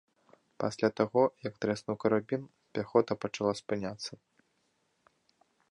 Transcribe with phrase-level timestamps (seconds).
[0.61, 2.41] Пасля таго, як трэснуў карабін,
[2.77, 4.21] пяхота пачала спыняцца.